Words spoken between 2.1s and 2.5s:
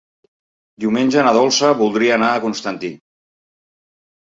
anar a